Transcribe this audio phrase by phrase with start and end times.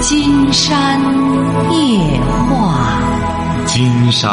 [0.00, 0.98] 金山
[1.70, 3.00] 夜话，
[3.66, 4.30] 金山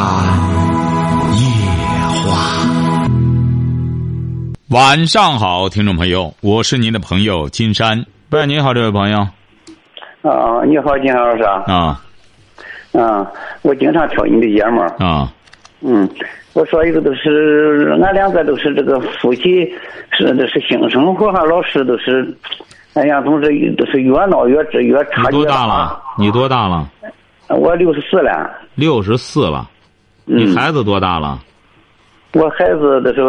[1.36, 1.42] 夜
[2.24, 2.32] 话。
[4.70, 8.06] 晚上好，听众朋友，我是您的朋友金山。
[8.30, 9.20] 喂，你好，这位朋友。
[10.22, 11.64] 啊，你好，金山老师啊。
[11.68, 12.02] 啊。
[12.94, 13.28] 啊，
[13.62, 14.82] 我经常听你的节目。
[15.04, 15.30] 啊。
[15.82, 16.10] 嗯，
[16.54, 19.70] 我说一个都是，俺两个都是这个夫妻，
[20.12, 22.34] 是都是性生活上老师都是，
[22.98, 25.30] 哎呀，总是都是越闹越越差距大。
[25.30, 26.02] 你多大了？
[26.18, 26.90] 你多大了？
[27.50, 28.52] 我六十四了。
[28.74, 29.70] 六十四了。
[30.26, 31.40] 你孩子多大了？
[32.34, 33.22] 我孩子都是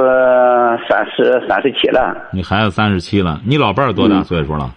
[0.89, 2.16] 三十三十七了。
[2.33, 4.75] 你孩子三十七了，你老伴儿多大岁数了？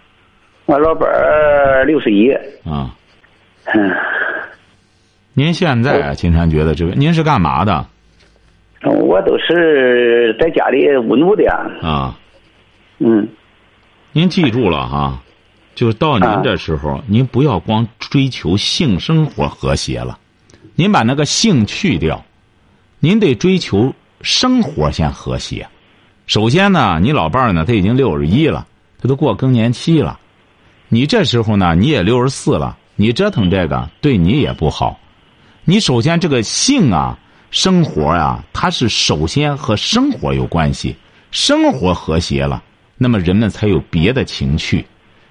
[0.65, 2.29] 我老伴儿六十一。
[2.69, 2.93] 啊。
[3.73, 3.91] 嗯。
[5.33, 7.85] 您现在金山觉得这个，您是干嘛的？
[8.83, 11.49] 我都是在家里务农的。
[11.81, 12.13] 啊。
[12.99, 13.25] 嗯。
[14.13, 15.21] 您记住了哈，
[15.73, 20.19] 就到您这时候，您不要光追求性生活和谐了，
[20.75, 22.21] 您把那个性去掉，
[22.99, 25.65] 您得追求生活先和谐。
[26.27, 28.67] 首先呢，你老伴儿呢，他已经六十一了，
[29.01, 30.19] 他都过更年期了，
[30.89, 34.99] 你这时候呢，你也六十四了，你折腾这个对你也不好。
[35.63, 37.17] 你首先这个性啊，
[37.49, 40.97] 生活呀，它是首先和生活有关系，
[41.31, 42.61] 生活和谐了，
[43.03, 44.85] 那么人们才有别的情趣。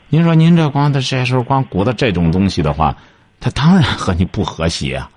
[0.08, 2.92] 您说您这光的这时候光鼓捣这种东西的话，
[3.38, 5.08] 他当然和你不和谐啊，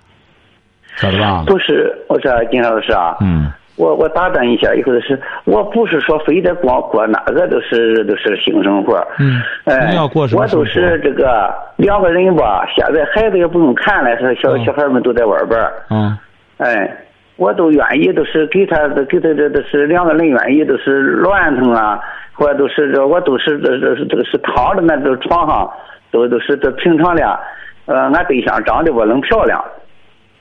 [0.98, 1.44] 晓得吧？
[1.48, 3.18] 不是，我说金老师啊。
[3.22, 3.52] 嗯。
[3.76, 9.04] 我我打断一下，以后是，我不是说非得光过哪个都是都是性生活。
[9.18, 9.42] 嗯。
[9.64, 9.98] 哎，
[10.36, 15.60] 我都是这个两个人吧，现在孩子也不用看了，是小小孩们都在外边
[15.90, 16.16] 嗯。
[16.58, 16.88] 哎，
[17.36, 22.00] 我都愿意，都是给他给他这都是两个人愿意，都是乱腾啊，
[22.34, 25.70] 或者都是这我都是这这是这个是躺着那这床上，
[26.12, 27.40] 都都是这平常的，
[27.86, 29.64] 呃，俺对象长得我能漂亮，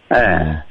[0.08, 0.62] 哎。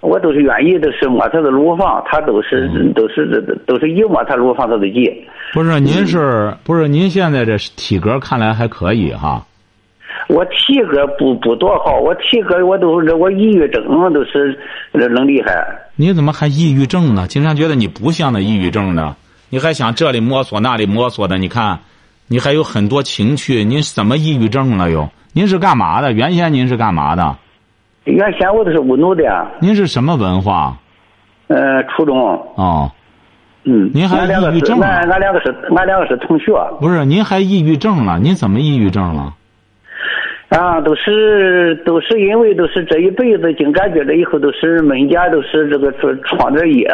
[0.00, 5.26] 我都是愿意，都是摸他的乳房，他都是都是这都是一摸他乳房他都急。
[5.52, 9.42] 不是您是不是您现在这体格看来还可以哈？
[10.28, 14.58] 我体格不不多好，我体格我都是我抑郁症都是
[14.92, 15.66] 能厉害。
[15.94, 17.26] 你怎么还抑郁症呢？
[17.28, 19.16] 经常觉得你不像那抑郁症呢，
[19.50, 21.38] 你还想这里摸索那里摸索的？
[21.38, 21.78] 你看，
[22.28, 25.08] 你还有很多情趣，您怎么抑郁症了又？
[25.32, 26.12] 您是干嘛的？
[26.12, 27.36] 原先您是干嘛的？
[28.04, 29.24] 原先我都是务农的。
[29.60, 30.76] 您是什么文化？
[31.48, 32.16] 呃，初中。
[32.56, 32.90] 哦。
[33.64, 33.90] 嗯。
[33.94, 34.86] 您还抑郁症了？
[34.86, 36.52] 俺俺两个是俺两个是同学。
[36.80, 38.18] 不是，您还抑郁症了？
[38.18, 39.34] 您怎么抑郁症了？
[40.48, 45.92] 啊，都是都是因为都是这一辈子，净感觉着以后都是每家都是这个
[46.22, 46.88] 创点业。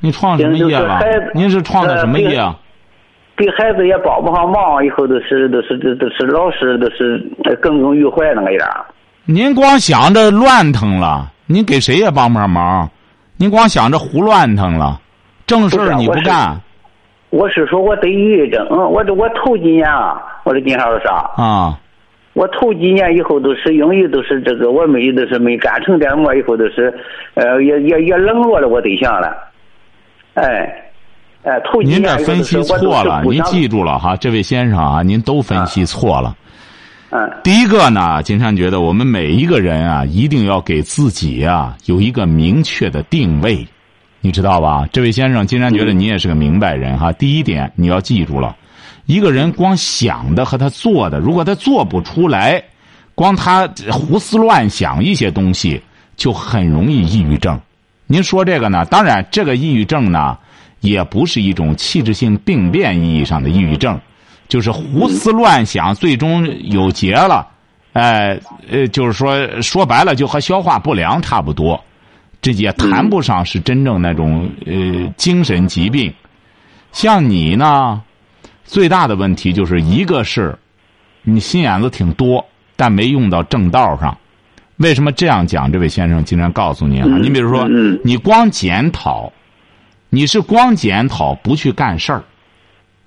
[0.00, 0.98] 你创什么业了？
[1.34, 2.40] 您是创的什么业？
[3.36, 7.18] 给孩子也帮不上忙，以后都是都是都都是老是都是
[7.62, 8.68] 耿耿于怀那个样。
[9.24, 12.90] 您光想着乱腾了，您给谁也帮不上忙。
[13.36, 15.00] 您光想着胡乱腾了，
[15.46, 16.60] 正事儿你不干。
[17.30, 21.78] 我是说我得抑郁症，我这我头几年啊，我这金啥说啥啊？
[22.32, 26.94] 我头几年以后都是因为都是这个，我没都是没干成点么，以后都是
[27.34, 29.36] 呃也也也冷落了我对象了。
[30.34, 30.90] 哎，
[31.42, 36.36] 哎，头您这分析错了，您记住了哈，这位先生啊，您都分析错了。
[37.10, 43.66] 嗯第一个呢，金山觉得我们每一个人啊，一定要给自己啊有一个明确的定位，
[44.20, 44.86] 你知道吧？
[44.92, 47.10] 这位先生，金山觉得你也是个明白人哈。
[47.10, 48.54] 第一点你要记住了，
[49.10, 52.62] 一个人光想的和他做的，如果他做不出来，
[53.16, 55.82] 光他胡思乱想一些东西，
[56.16, 57.60] 就很容易抑郁症。
[58.06, 58.84] 您说这个呢？
[58.84, 60.38] 当然，这个抑郁症呢，
[60.78, 64.00] 也不是一种器质性病变意义上的抑郁症。
[64.46, 67.44] 就是胡思乱想，最终有结了，
[67.94, 68.38] 哎，
[68.70, 71.82] 呃，就是说说白了，就和消化不良差不多，
[72.40, 76.14] 这也谈不上是真正那种呃精神疾病。
[76.92, 78.00] 像你呢，
[78.70, 80.56] 最大的问题就是一个是，
[81.22, 84.16] 你心眼子挺多，但没用到正道上。
[84.76, 85.70] 为什么这样讲？
[85.72, 87.68] 这位先生经常告诉你啊，你比如说，
[88.04, 89.32] 你光检讨，
[90.08, 92.22] 你是光检讨不去干事儿，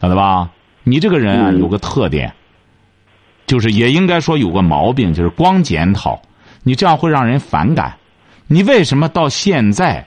[0.01, 0.49] 晓得吧？
[0.83, 2.33] 你这个人啊，有个特点，
[3.47, 6.21] 就是也应该说有个毛病，就是光检讨，
[6.63, 7.95] 你这样会让人反感。
[8.47, 10.05] 你为什么到现在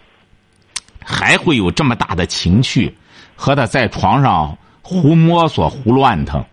[1.02, 2.94] 还会有这么大的情趣，
[3.34, 4.56] 和他在床上
[4.86, 6.44] 胡摸索、胡乱腾？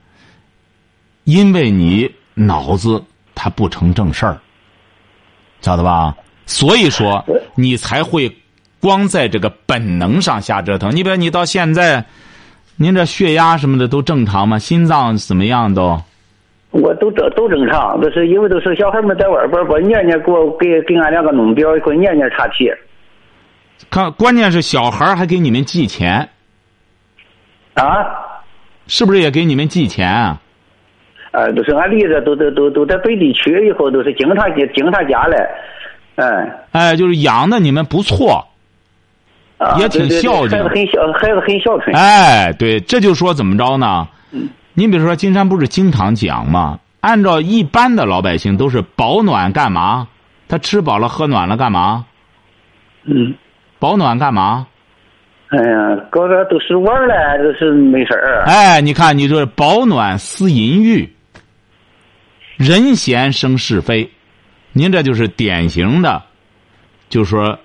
[1.23, 3.03] 因为你脑子
[3.35, 4.37] 它不成正事儿，
[5.61, 6.15] 晓得吧？
[6.45, 7.23] 所以说
[7.55, 8.35] 你才会
[8.79, 10.95] 光在这个本能上瞎折腾。
[10.95, 12.03] 你比如你到现在。
[12.75, 14.57] 您这血压什么的都正常吗？
[14.57, 16.01] 心脏怎么样都？
[16.71, 22.67] 我都正都正常，都是因为都是小孩们在外边，我年年给我给给俺两个弄表，给我年年查体。
[23.91, 26.27] 看，关键是小孩还给你们寄钱。
[27.75, 28.05] 啊？
[28.87, 30.39] 是不是也给你们寄钱啊？
[31.31, 35.49] 呃，都是俺离着，都都都都在北地区，以后都是经常去经他家来。
[36.17, 36.65] 哎。
[36.73, 38.45] 哎，就是养的你们不错。
[39.57, 39.77] 啊。
[39.79, 40.57] 也挺孝敬。
[40.59, 41.95] 孩子很孝，孩子很孝顺。
[41.95, 44.07] 哎，对，这就说怎么着呢？
[44.31, 44.49] 嗯。
[44.73, 46.79] 你比如说，金山不是经常讲吗？
[46.99, 50.07] 按照一般的老百姓都是保暖干嘛？
[50.47, 52.05] 他吃饱了喝暖了干嘛？
[53.05, 53.33] 嗯。
[53.79, 54.67] 保暖干嘛？
[55.55, 58.43] 哎呀，搞这都是玩儿都是没事儿。
[58.47, 61.07] 哎，你看，你说保暖思淫欲，
[62.57, 64.09] 人闲生是非，
[64.71, 66.23] 您这就是典型的，
[67.07, 67.59] 就说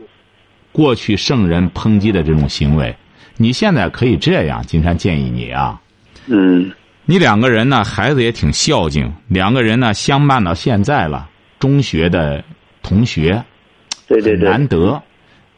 [0.70, 2.94] 过去圣人抨击的这种行为。
[3.38, 5.80] 你现在可以这样，金山建议你啊。
[6.26, 6.70] 嗯。
[7.06, 11.26] 你两个人呢，孩子也挺孝敬，两个人呢相伴到现在了，
[11.58, 12.44] 中学的
[12.82, 13.42] 同学，
[14.06, 15.02] 对对对，难得，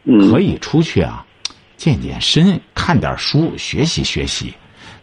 [0.05, 1.27] 嗯，可以出去啊，
[1.81, 4.53] 健健身，看点书，学习学习。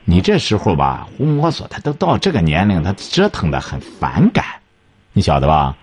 [0.06, 4.45] 你这时候吧，胡摸索，他都到这个年龄，他折腾的很反感，
[5.12, 5.75] 你晓得吧？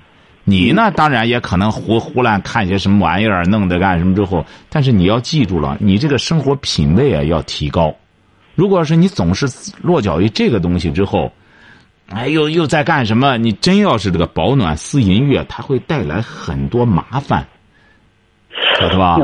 [0.44, 7.93] 你呢，当然也可能胡胡乱看些什么玩意儿，弄得干什么之后，但是你要记住了，你这个生活品味啊要提高。
[8.55, 9.49] 如果是你总是
[9.82, 11.32] 落脚于这个东西之后，
[12.11, 13.37] 哎，又又在干什么？
[13.37, 17.44] 你真要是这个保暖思淫欲，它会带来很多麻烦，
[18.79, 19.19] 晓得吧？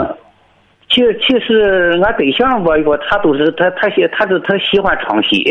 [0.91, 5.45] 其实，其实俺对象吧，我他都是他他喜他是他喜欢唱戏，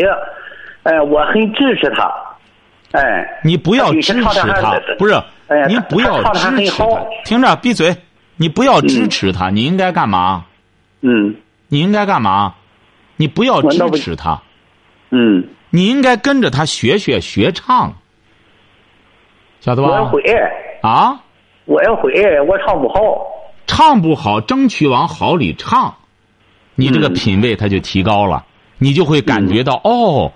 [0.82, 2.12] 哎，我很支持他，
[2.92, 3.40] 哎。
[3.42, 4.30] 你不要支持他，
[4.98, 5.14] 不是？
[5.68, 7.04] 你不要支持他。
[7.24, 7.96] 听着，闭嘴！
[8.36, 10.44] 你不要支持他，你应该干嘛？
[11.00, 11.34] 嗯。
[11.68, 12.54] 你应该干嘛？
[13.16, 14.40] 你不要支持他，
[15.10, 17.92] 嗯，你应该跟着他学学学唱，
[19.60, 20.10] 晓得吧？
[20.10, 20.40] 我也会
[20.80, 21.20] 啊，
[21.66, 22.98] 我也会，我唱不好，
[23.72, 25.94] 唱不好，争取往好里唱，
[26.74, 28.44] 你这个品味它就提高了，
[28.78, 30.32] 你就会感觉到哦，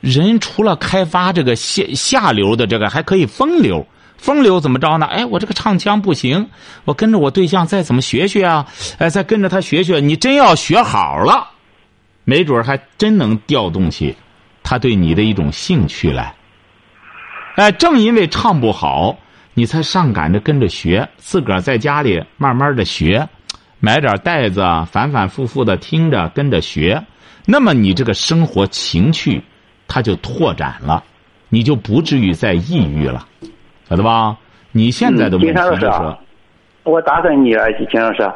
[0.00, 3.86] 人除了开发这个下下流的这个，还可以风流，
[4.16, 5.04] 风流怎么着呢？
[5.04, 6.48] 哎，我这个唱腔不行，
[6.86, 8.66] 我跟着我对象再怎么学学啊？
[8.96, 11.50] 哎，再跟着他学学，你真要学好了。
[12.24, 14.16] 没准还真能调动起
[14.62, 16.34] 他对你的一种兴趣来。
[17.56, 19.18] 哎，正因为唱不好，
[19.60, 23.28] 你才上赶着跟着学，自个儿在家里慢慢的学，
[23.78, 26.98] 买点袋子，反反复复的听着跟着学。
[27.44, 29.38] 那么你这个生活情趣，
[29.86, 31.04] 它就拓展了，
[31.50, 33.26] 你就不至于再抑郁了，
[33.86, 34.34] 晓得吧？
[34.72, 35.92] 你现在的问题就是。
[36.84, 38.26] 我打断你啊，金老师，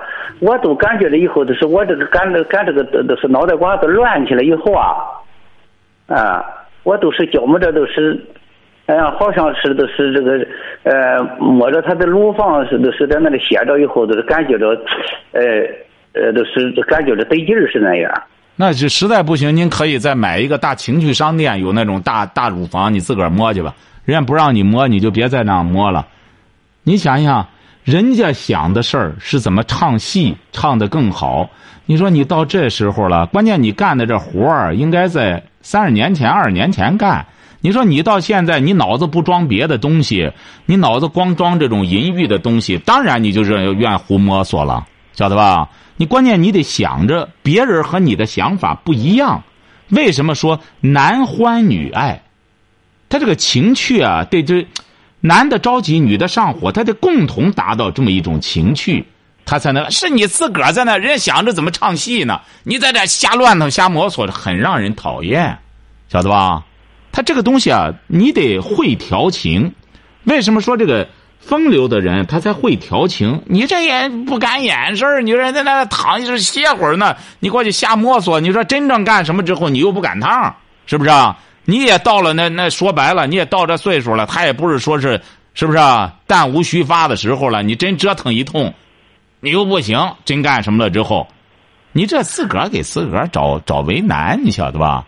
[0.40, 4.92] 我都感觉了以后，就是我这个感这感这个都都是脑袋瓜子乱起来以后啊，
[6.06, 6.44] 啊，
[6.82, 8.22] 我都是觉么着都是，
[8.86, 10.46] 哎呀，好像是都是这个
[10.82, 14.68] 呃摸着他的乳房是都是在那里歇着以后，都是感觉着，
[15.32, 15.42] 呃
[16.12, 18.12] 呃都是感觉着得劲儿是那样。
[18.56, 23.74] 那就实在不行，您可以再买一个大情趣商店，有那种大大乳房，你自个儿摸去吧。
[24.04, 26.06] 人家不让你摸，你就别再那摸了。
[26.82, 27.46] 你想想。
[27.84, 31.50] 人家想的事儿是怎么唱戏唱的更好？
[31.84, 37.26] 你说你到这时候了，关键你干的这活儿应该在三十年前、二十年前干。
[37.64, 40.30] 你说你到现在，你脑子不装别的东西，
[40.66, 45.70] 你脑子光装这种淫欲的东西，当然你就是愿胡摸索了，晓得吧？
[45.96, 49.42] 你关键你得想着别人和你的想法不一样。
[49.88, 52.20] 为什么说男欢女爱？
[53.08, 54.66] 他这个情趣啊，得这。
[55.20, 59.06] 男的着急，女的上火，他得共同达到这么一种情趣，
[59.46, 62.42] 他才能是你自个儿在那，人家想着怎么唱戏呢？
[62.62, 65.56] 你在这瞎乱腾、瞎摸索，很让人讨厌，
[66.10, 66.62] 晓得吧？
[67.14, 69.72] 他这个东西啊，你得会调情。
[70.24, 71.06] 为什么说这个
[71.38, 73.40] 风流的人他才会调情？
[73.46, 80.52] 你这也不敢掩事儿，你说在那躺一歇会儿呢，你过去瞎摸索，你说真正干什么之后，你又不赶趟，
[80.86, 81.38] 是不是啊？
[81.64, 85.20] 你也到了那那说白了，你也到这岁数了，他也不是说是
[85.54, 86.12] 是不是啊？
[86.26, 88.74] 弹无虚发的时候了，你真折腾一通，
[89.38, 91.28] 你又不行，真干什么了之后，
[91.92, 95.06] 你这自个儿给自个儿找找为难，你晓得吧？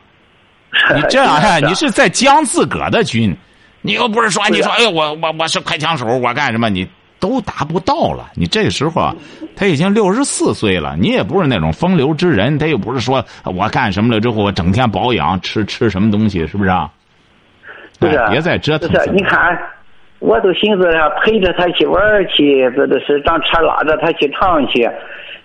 [0.95, 3.35] 你这样呀，你是在将自个儿的军，
[3.83, 6.87] 你又不是说你说哎，我我我是快枪手，我干什么你？
[7.19, 9.15] 都达不到了，你这个时候啊，
[9.57, 16.71] 他已经六十四岁了，你也不是那种风流之人，他又不是说我干什么了之后我整天保养吃吃什么东西，是不是？
[17.99, 18.91] 不是，别再折腾。
[18.91, 19.59] 不是，你看，
[20.19, 24.87] 我都寻思着陪着他去玩去，这都是让车拉着他去唱去，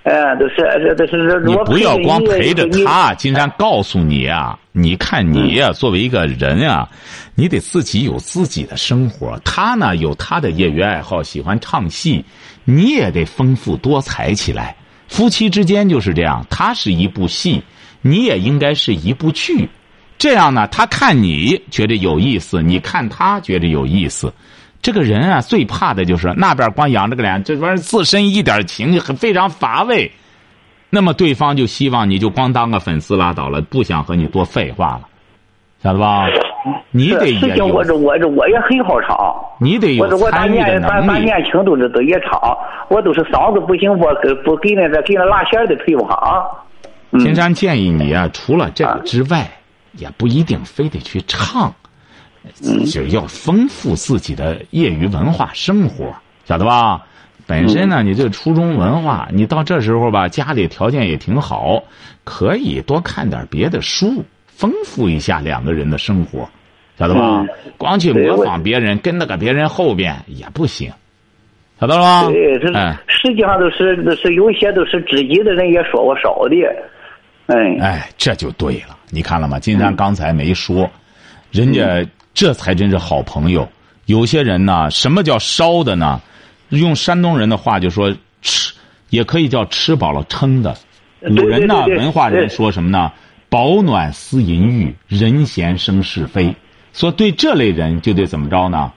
[0.04, 1.40] 呃，都是这都是。
[1.46, 6.90] 你不要光陪着他，金山告诉你啊，你看你呀，作为一个人啊，
[7.36, 9.40] 你得自己有自己的生活。
[9.46, 12.26] 他呢有他的业余爱好，喜欢唱戏，
[12.66, 14.76] 你也得丰富多彩起来。
[15.08, 17.62] 夫妻之间就是这样，他是一部戏，
[18.02, 19.70] 你也应该是一部剧。
[20.18, 24.34] 这样呢，他看你觉得有意思，你看他觉得有意思。
[24.82, 30.12] 这个人啊，最怕的就是那边光仰着个脸，这玩意儿自身一点情绪很非常乏味。
[30.90, 35.02] 那么对方就希望你就光当个粉丝拉倒了，不想和你多废话了，
[35.82, 36.26] 晓得吧？
[36.92, 37.68] 你得也有。
[37.68, 39.18] 我这我这我也很好唱。
[39.60, 41.24] 你得有参与的能力。
[41.24, 42.40] 年轻都是都也唱，
[42.90, 46.44] 我都是嗓子不行，我给不给那个给那拉弦的推不上。
[47.20, 49.50] 金山建议你啊，除了这个之外，
[49.94, 51.74] 也不一定非得去唱。
[52.92, 56.14] 就要丰富自己的业余文化生活，
[56.46, 57.06] 晓得吧？
[57.48, 61.84] 本身呢，你这初中文化，你到这时候吧，家里条件也挺好，
[62.24, 66.48] 可以多看点别的书，丰富一下两个人的生活，
[66.98, 67.46] 晓得吧？
[67.78, 70.90] 光去模仿别人，跟那个别人后边也不行，
[71.80, 72.28] 晓得了吗？
[72.28, 72.68] 对，这
[73.08, 76.56] 实际上都是都是有些都是知己的人也说我少的，
[77.48, 79.60] 哎哎，这就对了，你看了吗？
[79.60, 80.90] 金山刚才没说，
[81.52, 82.06] 人家。
[82.34, 83.68] 这才真是好朋友。
[84.06, 86.22] 有些人呢，什么叫烧的呢？
[86.70, 88.74] 用山东人的话就说吃，
[89.10, 90.76] 也可以叫吃饱了撑的。
[91.22, 93.12] 古人呢，文化人说什么呢？
[93.50, 96.56] 饱暖思淫欲，人闲生是非。
[96.94, 98.92] 说对这类人就得怎么着呢？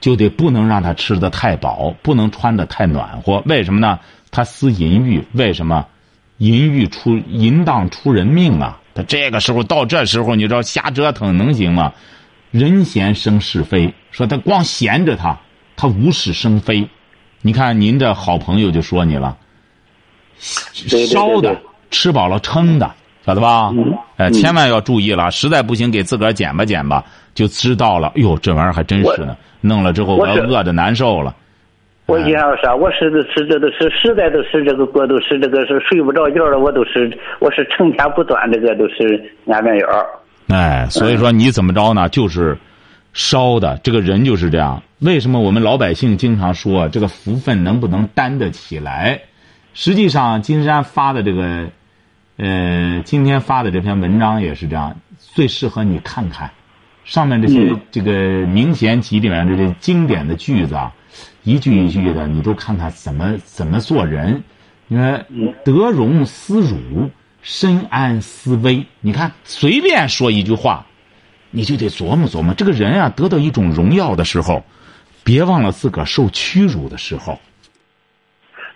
[0.00, 3.42] 就得不能让他吃的太饱，不能穿的太暖和。
[3.46, 3.98] 为什么呢？
[4.30, 5.86] 他思淫欲，为什么？
[6.38, 8.80] 淫欲出淫荡出人命啊！
[8.92, 11.92] 他这个时候到这时候，你知道瞎折腾能行吗？
[12.54, 15.36] 人闲生是非，说他光闲着他，
[15.74, 16.88] 他无事生非。
[17.42, 19.36] 你看您这好朋友就说你了，
[20.38, 22.88] 烧的吃饱了撑的，
[23.26, 23.72] 晓得吧？
[24.18, 28.12] 哎，千万要注意了，实在不行给自个儿减吧减吧，就知道了。
[28.14, 31.34] 哟，这玩意儿还真是呢，弄了之后我饿的难受了。
[32.06, 39.88] 我经常说，我是是这都是实在都是这个过都是这个是睡不着觉了，我都是我是成天不断这个都是安眠药。
[40.48, 42.08] 哎，所以说你怎么着呢？
[42.10, 42.58] 就是
[43.14, 44.82] 烧的这个人就是这样。
[44.98, 49.20] 为什么我们老百姓经常说这个福分能不能担得起来？
[49.72, 51.68] 实际上，金山发的这个，
[52.36, 56.50] 呃，今天发的这篇文章也是这样，最适合你看看
[57.04, 60.92] 上面这些这个名贤集里面这些经典的句子啊，
[61.42, 64.44] 一句一句的，你都看看怎么怎么做人。
[64.88, 65.24] 你看
[65.64, 67.10] 得容思辱。
[67.44, 70.86] 深谙思危，你看随便说一句话，
[71.50, 72.54] 你就得琢磨琢磨。
[72.54, 74.64] 这个人啊，得到一种荣耀的时候，
[75.22, 77.38] 别忘了自个儿受屈辱的时候。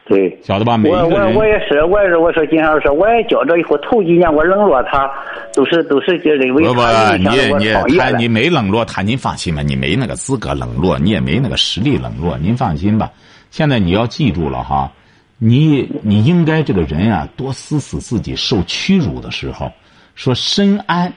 [0.05, 0.79] 对，晓得吧？
[0.85, 2.19] 我我我也是，我也是。
[2.19, 5.11] 我说金老师，我也觉着以后头几年我冷落他，
[5.55, 13.11] 都是都是就认为他影响我创业你没冷落他，您放心吧，你没那个资格冷落，你也没那个实力冷落，您放心吧。
[13.51, 14.93] 现在你要记住了哈。
[15.38, 19.73] 你你应该这个人啊，多思思自己受屈辱的时候，
[20.16, 21.12] 说深谙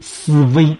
[0.00, 0.76] 思危，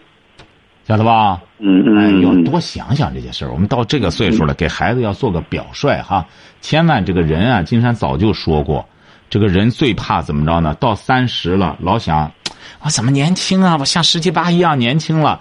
[0.89, 1.43] 晓得吧？
[1.59, 3.53] 嗯嗯，要多想想这些事儿。
[3.53, 6.27] 我们到这个岁数了，给孩子要做个表率哈。
[6.63, 8.87] 千万这个人啊，金山早就说过，
[9.29, 10.75] 这个人最怕怎么着呢？
[10.81, 12.33] 到三十了，老想
[12.81, 13.77] 我怎么年轻啊？
[13.79, 15.41] 我像十七八一样年轻了。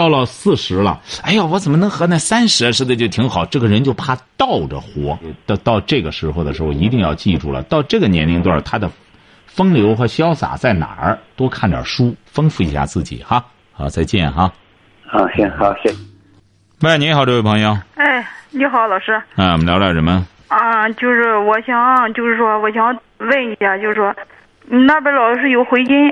[0.00, 3.44] 到了四十了，哎呀，我怎么能和那三十似的就挺好？
[3.44, 5.18] 这个人就怕倒着活。
[5.44, 7.62] 到到这个时候的时候，一定要记住了。
[7.64, 8.90] 到这个年龄段，他的
[9.44, 11.18] 风流和潇洒在哪儿？
[11.36, 13.44] 多看点书，丰富一下自己哈。
[13.74, 14.50] 好，再见哈。
[15.06, 15.94] 好，行，好，行。
[16.80, 17.76] 喂，你好，这位朋友。
[17.96, 19.12] 哎，你好，老师。
[19.36, 20.26] 啊，我们聊点什么？
[20.48, 24.16] 啊，就是我想，就是说，我想问一下，就是说，
[24.66, 26.10] 你那边老是有回音。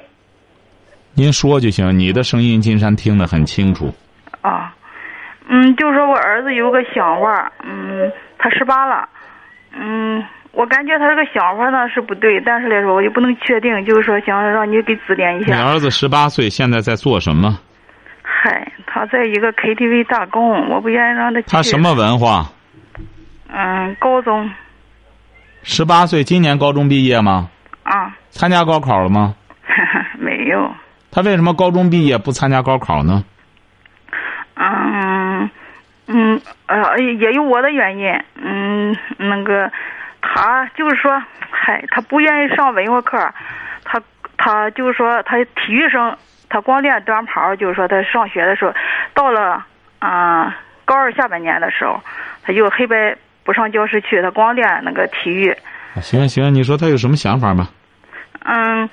[1.18, 3.92] 您说就行，你的声音金山听得很清楚。
[4.40, 4.72] 啊，
[5.48, 8.08] 嗯，就说我儿子有个想法，嗯，
[8.38, 9.08] 他十八了，
[9.76, 15.56] 嗯，我感觉他这个想法呢是不对，但是来说我就不能确定，就是说想让你给指点一下。
[15.56, 17.58] 你儿子十八岁，现在在做什么？
[18.22, 21.42] 嗨，他在一个 KTV 打工，我不愿意让他。
[21.42, 22.46] 他什么文化？
[23.52, 24.48] 嗯，高中。
[25.64, 27.50] 十八岁，今年高中毕业吗？
[27.82, 28.14] 啊。
[28.30, 29.34] 参加高考了吗？
[30.16, 30.70] 没有。
[31.10, 33.24] 他为什么高中毕业不参加高考呢？
[34.56, 35.50] 嗯
[36.06, 38.12] 嗯呃，也有我的原因。
[38.34, 39.70] 嗯，那个
[40.20, 43.18] 他就是说，嗨，他不愿意上文化课，
[43.84, 44.00] 他
[44.36, 46.16] 他就是说，他体育生，
[46.48, 48.74] 他光练短跑，就是说他上学的时候，
[49.14, 49.64] 到了
[50.00, 52.00] 啊高二下半年的时候，
[52.42, 55.56] 他就黑白不上教室去，他光练那个体育。
[56.00, 57.68] 行行，你说他有什么想法吗？
[58.44, 58.88] 嗯，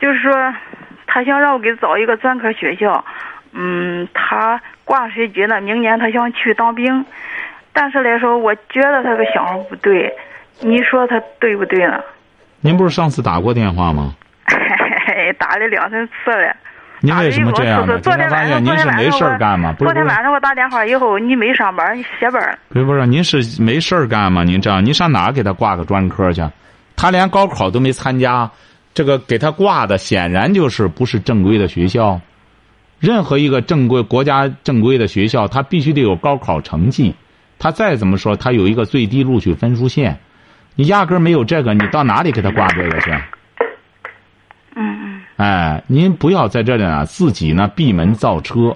[0.00, 0.32] 就是说，
[1.06, 3.04] 他想让我给找一个专科学校。
[3.52, 7.04] 嗯，他挂学籍呢，明年他想去当兵。
[7.72, 10.12] 但是来说，我觉得他这个想法不对。
[10.60, 12.00] 你说他对不对呢？
[12.60, 14.14] 您不是上次打过电话吗？
[15.38, 16.54] 打了两三次了。
[17.00, 17.98] 您为什么这样呢？
[18.00, 19.74] 昨天晚上您是没事干吗？
[19.78, 22.58] 昨天晚上我打电话以后，你没上班，你歇班。
[22.70, 24.42] 不是不是，您是没事干吗？
[24.44, 26.42] 您这样，您上哪给他挂个专科去？
[26.96, 28.50] 他连高考都没参加，
[28.96, 32.18] 这个给他挂的显然就是不是正规的学校。
[32.98, 37.14] 任何一个正规国家正规的学校，他必须得有高考成绩。
[37.58, 40.18] 他再怎么说，他有一个最低录取分数线。
[40.76, 43.10] 你压根没有这个，你到哪里给他挂这个去？
[44.76, 45.22] 嗯嗯。
[45.36, 48.74] 哎，您不要在这里啊，自己呢闭门造车。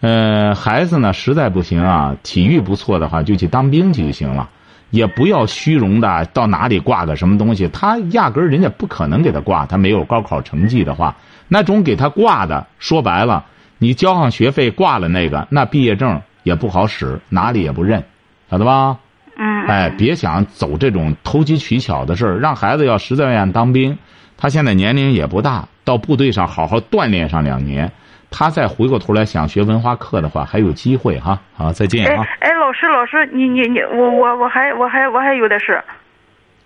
[0.00, 4.48] 呃，孩子呢实在不行啊，体育不错的话，就去当兵去就行了。
[4.94, 11.16] 也不要虚荣的到哪里挂个什么东西，他压根人家不可能给他挂，他没有高考成绩的话，
[11.48, 13.44] 那种给他挂的，说白了，
[13.78, 18.04] 你交上学费挂了那个，那毕业证也不好使，哪里也不认，
[18.48, 18.96] 晓得吧？
[19.36, 19.66] 嗯。
[19.66, 23.98] 哎，别想走这种投机取巧的事儿，让孩子要实在愿意当兵，
[24.36, 25.66] 他现在年龄也不大。
[25.82, 27.90] 到部队上好好锻炼上两年，
[28.36, 31.38] 他再回过头来想学文化课的话，还有机会哈。
[31.56, 32.26] 好，再见啊！
[32.40, 35.80] 哎，老师，老师，你你你，我我我还我还我还有点事。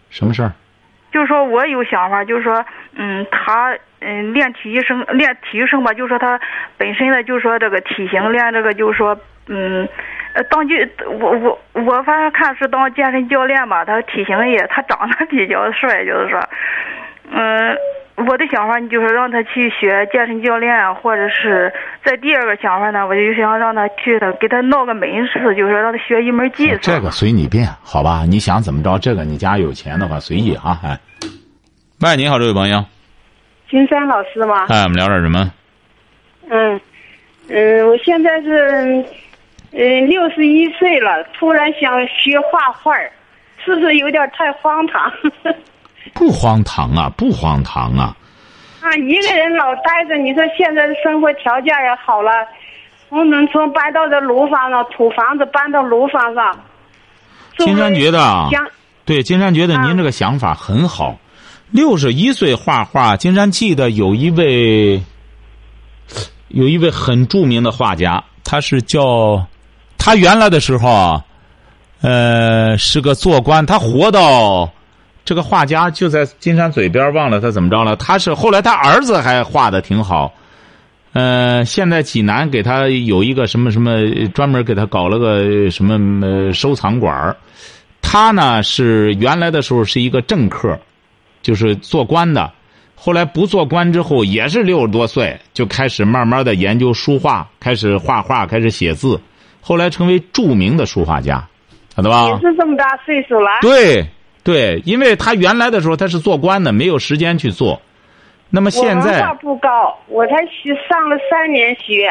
[0.09, 0.51] 什么事儿？
[1.13, 6.41] 就是说我有想法，就是说，嗯，他嗯练体育生练体育生吧，就是说他
[6.79, 9.15] 本身的，就是说这个体型练这个，就是说，
[9.49, 9.87] 嗯，
[10.33, 10.75] 呃，当就
[11.21, 16.41] 我我我反正看是当健身教练吧，他体型也他长得比较帅，就是说，
[17.31, 17.77] 嗯。
[18.27, 21.73] 我的想法，你就是让他去学健身教练，或者是
[22.05, 26.79] 在第二个想法呢，我就想让他去的，给他闹个门市，就是让他学一门技术。
[26.83, 28.25] 这个随你便，好吧？
[28.29, 28.99] 你想怎么着？
[28.99, 30.79] 这个你家有钱的话，随意啊！
[30.83, 30.99] 哎，
[32.01, 32.85] 喂，你好，这位朋友，
[33.71, 34.67] 金山老师吗？
[34.69, 35.53] 哎，我们聊点什么？
[36.51, 36.81] 嗯
[37.49, 39.05] 嗯，我现在是
[39.73, 42.97] 嗯六十一岁了，突然想学画画，
[43.65, 45.12] 是不是有点太荒唐？
[46.14, 48.16] 不荒唐啊，不荒唐啊！
[48.81, 52.31] 啊，一个人老待着，你说现在的生活条件也好了，
[53.09, 56.57] 从农村搬到这楼房上，土房子搬到楼房上。
[57.59, 58.49] 金山觉得啊，
[59.05, 61.18] 对，金山觉得您这个想法很好。
[61.71, 65.03] 六十一岁画画，金山记得有一位，
[66.49, 69.44] 有一位很著名的画家，他是叫，
[69.99, 71.21] 他原来的时候，
[72.01, 74.71] 呃，是个做官，他活到。
[75.29, 77.95] 这个画家就在金山嘴边，忘了他怎么着了。
[77.97, 80.33] 他是后来他儿子还画的挺好，
[81.12, 87.37] 呃，现在济南给他有一个什么什么，专门给他搞了个什么收藏馆
[88.01, 90.79] 他呢是原来的时候是一个政客，
[91.43, 92.51] 就是做官的，
[92.95, 99.21] 后来不做官之后也是六十多岁就开始慢慢的研究书画，开始画画，开始写字，
[99.61, 101.47] 后来成为著名的书画家，
[101.95, 102.31] 晓得吧？
[102.31, 103.51] 也是这么大岁数了。
[103.61, 104.03] 对。
[104.49, 107.79] 对，因为他原来的时候他是做官的，没有时间去做。
[108.49, 109.69] 那么现在文化不高，
[110.07, 112.09] 我才学上了三年学。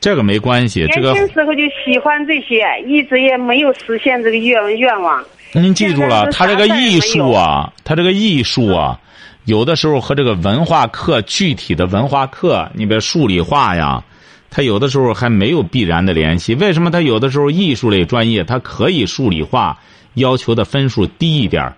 [0.00, 5.22] 这个没关系，这个年轻时候就喜欢这些，一直也没有实现这个愿愿望。
[5.52, 8.98] 您记住了，他这个艺术啊，他这个艺术啊，
[9.44, 14.02] 有的时候和这个文化课具体的文化课，你比如数理化呀，
[14.50, 16.56] 他有的时候还没有必然的联系。
[16.56, 19.78] 为什么他有的时候艺术类专业他可以数理化？
[20.16, 21.72] 要求的分数低一点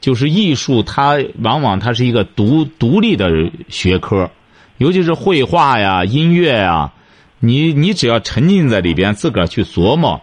[0.00, 3.30] 就是艺术，它往往它是一个独独立的
[3.70, 4.30] 学科，
[4.76, 6.92] 尤其是绘画呀、音乐呀，
[7.40, 10.20] 你你只要沉浸在里边，自个儿去琢磨，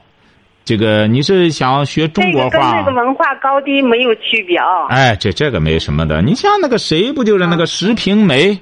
[0.63, 4.85] 这个你是想学中国画，跟那个文化高低没有区别啊。
[4.89, 6.21] 哎，这这个没什么的。
[6.21, 8.59] 你像那个谁，不就是那个石平梅？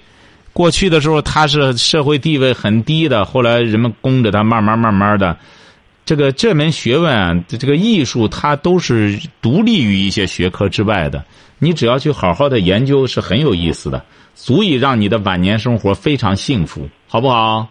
[0.54, 5.36] 过去的时候他是社会地位很低的，后来人们供着他，慢慢慢慢的。
[6.10, 11.24] 这个这门学问啊，这个艺术，它都是独立于一些学科之外的。
[11.60, 17.68] 你只要去好好的研究，是很有意思的，足以让你的晚年生活非常幸福，好不好？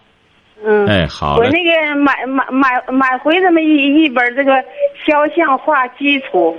[0.64, 0.86] 嗯。
[0.86, 1.38] 哎，好。
[1.38, 4.64] 我那个买买买买回这么一一本这个
[5.04, 6.56] 肖像画基础，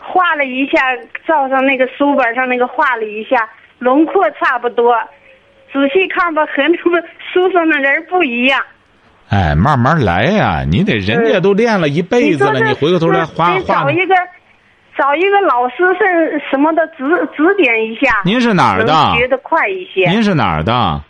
[0.00, 0.80] 画了一下，
[1.24, 4.96] 照上那个书本上那个画了一下，轮廓差不多，
[5.72, 8.60] 仔细看吧，和那个书上的人不一样。
[9.32, 10.62] 哎，慢慢来呀！
[10.70, 13.84] 你得人家都练了一辈子了，你回过头来花花。
[13.84, 14.14] 找一个，
[14.94, 17.02] 找一个老师是什么的指
[17.34, 18.20] 指点一下。
[18.26, 18.92] 您是哪儿的？
[19.16, 20.06] 学的快一些。
[20.10, 21.02] 您是哪儿的？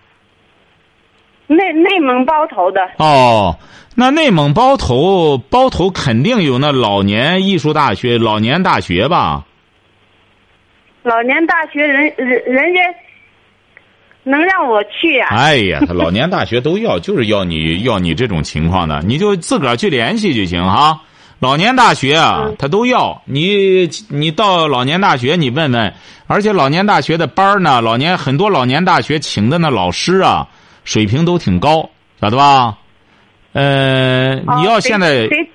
[1.48, 2.80] 内内蒙包头的。
[2.98, 3.58] 哦，
[3.96, 9.44] 那内蒙包头，包头肯定有那老年艺术大学、老年大学吧？
[11.02, 12.80] 老年大学人人人家
[14.24, 15.26] 能让我去呀？
[15.30, 21.00] 哎呀，他老年大学都要， 就是要你要你这种情况的，你就自个儿去联系就行哈。
[21.40, 25.92] 老年大学啊，他都要你，你到老年大学你问问，
[26.28, 30.46] 而且老年大学的班呢，老年很多老年大学请的那老师啊，
[30.84, 32.78] 水平都挺高，晓得吧？
[33.54, 35.50] 呃，你要现在谁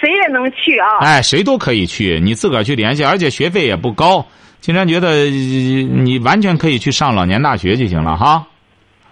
[0.00, 0.98] 谁也能去啊？
[1.00, 4.26] 哎，谁都可以去，你自个儿去联系，而且学费也不高。
[4.60, 8.46] 金山觉得你完全可以去上老年大学就行了哈。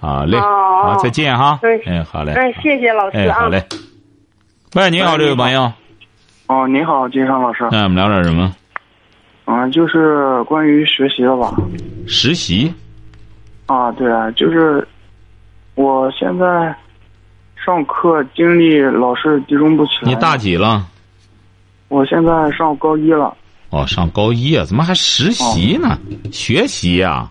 [0.00, 1.58] 好嘞，好，再见哈。
[1.86, 2.32] 哎，好嘞。
[2.32, 3.40] 哎，谢谢老师啊。
[3.40, 3.64] 好嘞。
[4.74, 5.72] 喂，你好，这位朋友。
[6.48, 7.66] 哦，你好，金山老师。
[7.70, 8.54] 那我们聊点什么？
[9.46, 11.54] 嗯，就是关于学习的吧。
[12.06, 12.72] 实习。
[13.66, 14.86] 啊，对啊，就是
[15.74, 16.74] 我现在。
[17.64, 20.08] 上课精力老是集中不起来。
[20.08, 20.86] 你大几了？
[21.88, 23.36] 我现在上高一了。
[23.70, 24.64] 哦，上高一啊？
[24.64, 25.98] 怎么还实习呢？
[26.32, 27.30] 学习呀？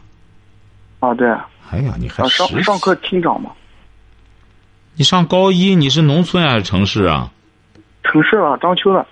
[1.00, 1.30] 啊，对。
[1.72, 3.52] 哎呀，你还上上课听讲吗？
[4.96, 7.32] 你上高一，你是农村还是城市啊？
[8.04, 9.06] 城市啊，章丘的。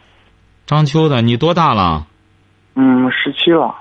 [0.65, 2.05] 章丘的，你多大了？
[2.75, 3.75] 嗯，十七了。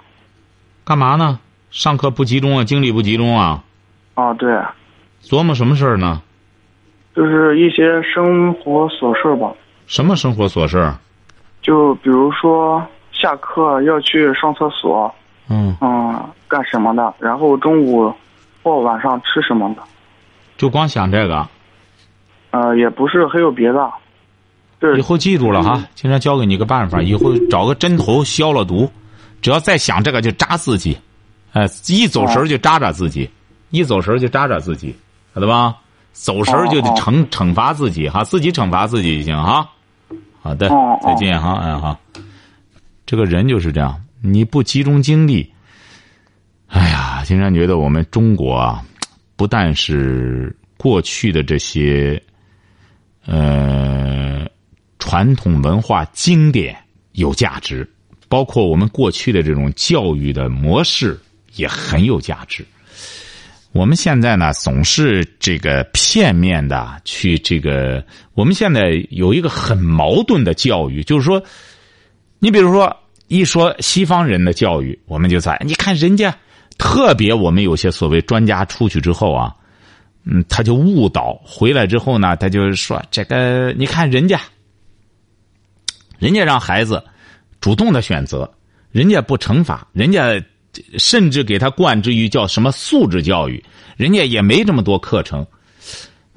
[0.84, 1.38] 干嘛呢？
[1.70, 2.64] 上课不集中啊？
[2.64, 3.62] 精力不集中啊？
[4.14, 4.50] 啊，对。
[5.22, 6.22] 琢磨什么事儿呢？
[7.14, 9.52] 就是一些生活琐事吧。
[9.86, 10.92] 什么生活琐事？
[11.62, 12.84] 就比如说
[13.22, 15.14] 下课要去上厕所，
[15.48, 17.14] 嗯嗯，干什么的？
[17.20, 18.12] 然后中午
[18.64, 19.82] 或晚上吃什么的？
[20.58, 21.46] 就光想这个？
[22.50, 23.90] 呃，也不是，还有别的。
[24.96, 28.90] 以后记住了哈，今天教给你个办法，以后找个针头消了毒，
[29.40, 30.98] 只要再想这个就扎自己，
[31.52, 33.30] 哎，一走神就扎扎自己，
[33.70, 34.92] 一走神就扎扎自己，
[35.32, 35.76] 晓得吧？
[36.12, 39.66] 走神就得惩惩罚自己哈，自己惩罚自己就行哈。
[40.42, 40.68] 好的，
[41.00, 41.96] 再见哈，哎哈。
[43.12, 45.52] 这个人就是这样，你不集中精力，
[46.68, 48.82] 哎呀，经常觉得我们中国啊，
[49.36, 52.18] 不但是过去的这些
[53.26, 54.48] 呃
[54.98, 56.74] 传统文化经典
[57.12, 57.86] 有价值，
[58.30, 61.20] 包括我们过去的这种教育的模式
[61.56, 62.64] 也很有价值。
[63.72, 68.02] 我们现在呢，总是这个片面的去这个。
[68.32, 71.42] 我们现在有一个很矛盾的教育，就是说，
[72.38, 72.96] 你比如说
[73.32, 76.36] 一说西方人的教育，我们就在你看人家
[76.76, 79.54] 特别，我们有些所谓专家出去之后啊，
[80.24, 84.40] 嗯，他就误导回来之后呢，他就说这个，你看人家，
[86.18, 87.02] 人家让孩子
[87.60, 88.52] 主动的选择，
[88.90, 90.42] 人家不惩罚，人家。
[90.96, 93.62] 甚至给他灌之于叫什么素质教育，
[93.98, 95.46] 人家也没这么多课程。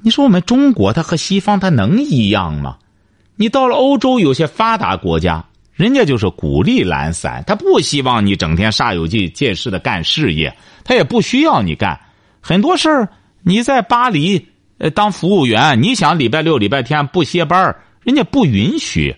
[0.02, 2.76] 你说我们中国，它和西方它能一样吗？
[3.36, 5.42] 你到了欧洲有些发达国家，
[5.76, 12.00] 人家就是鼓励懒散，他不希望你整天煞有介介事的干事业，他也不需要你干
[12.40, 13.08] 很多事儿。
[13.42, 19.14] 你在巴黎呃当服务员，你想礼拜六礼拜天不歇班人家不允许。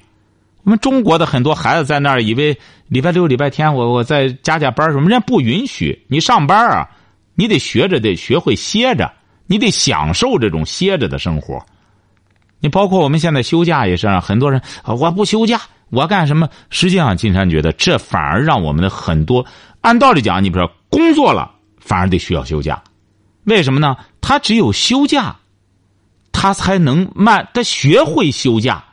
[0.65, 6.87] 我们中国的很多孩子在那儿以为礼拜六、礼拜天我我再加加班什么，人家不允许你上班啊！
[7.35, 9.11] 你得学着，得学会歇着，
[9.47, 11.65] 你得享受这种歇着的生活。
[12.61, 16.49] 你包括我们现在休假也是，很多人我不休假，我干什么？
[16.71, 19.47] 实际上，金山觉得这反而让我们的很多
[19.81, 22.83] 按道理讲，你比如说工作了，反而得需要休假。
[23.45, 23.97] 为什么呢？
[24.21, 25.37] 他只有休假，
[26.33, 28.85] 他才能慢，他学会休假。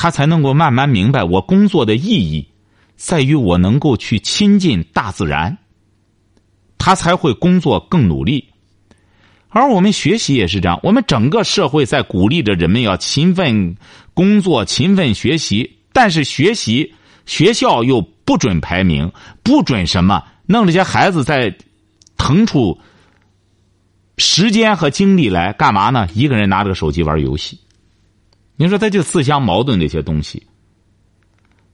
[0.00, 2.46] 他才能够慢慢明白，我工作的意义
[2.94, 5.58] 在于我能够去亲近大自然。
[6.78, 8.48] 他才会工作更努力，
[9.48, 10.78] 而我们学习也是这样。
[10.84, 13.76] 我们整个社会在鼓励着人们要勤奋
[14.14, 16.94] 工作、勤奋学习，但是学习
[17.26, 19.10] 学校又不准排名，
[19.42, 21.56] 不准什么，弄这些孩子在
[22.16, 22.78] 腾出
[24.16, 26.08] 时间和精力来干嘛呢？
[26.14, 27.58] 一个人拿着个手机玩游戏。
[28.56, 30.44] 你说他就自相矛盾，这些东西。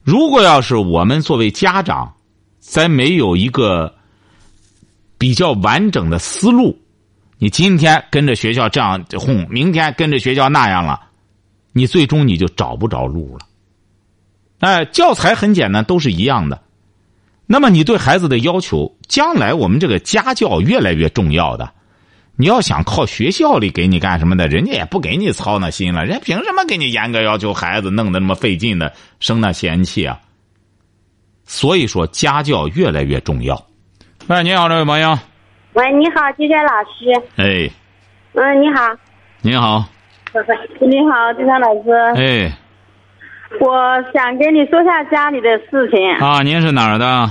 [0.03, 2.13] 如果要是我们作为家长，
[2.59, 3.95] 在没有一个
[5.17, 6.77] 比较完整的思路，
[7.39, 10.99] 你今天跟着学校这样哄，明天跟着学校那样了，
[11.73, 13.47] 你最终你就找不着路了。
[14.59, 16.61] 哎，教材很简单，都是一样的。
[17.47, 21.71] 那么你对孩子的要求，将来我们这个家教越来越重要的。
[22.37, 26.05] 你要想靠学校里给你干什么的，人家也不给你操那心了。
[26.05, 30.19] 人家凭什么给你严格要求孩子，弄得那么费劲的，生那嫌弃啊？
[31.45, 33.63] 所以说，家教越来越重要。
[34.27, 35.17] 喂，你好，这位朋友。
[35.73, 37.23] 喂，你好，金山老师。
[37.35, 37.69] 哎。
[38.33, 38.81] 嗯，你好。
[39.41, 39.85] 你好。
[40.81, 41.91] 你好，金山老师。
[42.15, 42.57] 哎。
[43.59, 46.11] 我想跟你说下家里的事情。
[46.15, 47.29] 啊，您是哪儿的？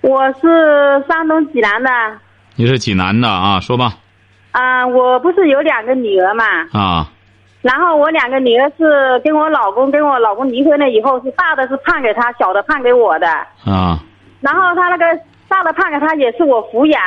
[0.00, 1.90] 我是山东济南的。
[2.56, 3.60] 你是济南的啊？
[3.60, 3.92] 说吧。
[4.52, 6.44] 啊，我不是有两个女儿嘛。
[6.72, 7.08] 啊。
[7.62, 13.28] 然后我两个女儿是跟我老公跟我老公离婚了以后，是大的是判给他，小的判给我的。
[13.64, 13.98] 啊。
[14.40, 15.04] 然后他那个
[15.48, 17.00] 大的判给他也是我抚养，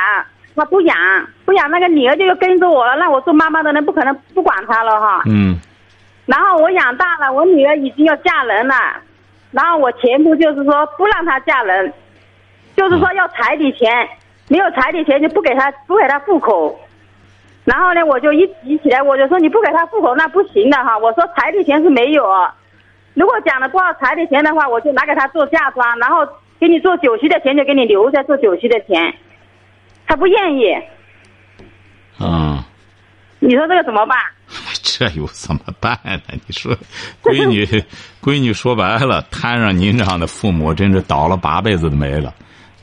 [0.56, 0.96] 他不养
[1.44, 5.22] 不养那个女儿就跟着我了，那我做妈妈的人不可能不管他了哈。
[5.26, 5.58] 嗯。
[6.28, 8.74] 然后我养大了，我女儿已经要嫁人了，
[9.50, 11.90] 然后我前夫就是说不让她嫁人，
[12.76, 14.06] 就是说要彩礼钱，
[14.48, 16.78] 没有彩礼钱就不给她不给她户口。
[17.64, 20.98] 然后呢，我就一急起来，我就说你不给她户口那不行的哈。
[20.98, 22.22] 我说彩礼钱是没有，
[23.14, 26.28] 如果讲了多少彩礼钱的话，我就拿给她做嫁妆，然后
[26.60, 29.14] 给你做酒席的钱就给你留下做酒席的钱。
[30.06, 30.76] 她不愿意。
[32.20, 32.62] 嗯。
[33.38, 34.18] 你说这个怎么办？
[34.98, 36.18] 这又怎么办呢？
[36.46, 36.74] 你说，
[37.22, 37.66] 闺女，
[38.24, 42.32] 闺女说白了，摊上您这样的父母，真是倒了八辈子都没了。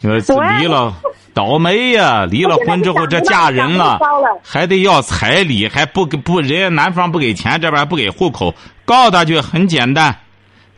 [0.01, 0.93] 你说离了，
[1.33, 2.25] 倒霉呀！
[2.25, 3.99] 离了婚之后，这嫁人了，
[4.43, 8.53] 还得要彩礼，还不给不，人家男方不给钱，这边不给户口，
[8.85, 10.15] 告他去，很简单。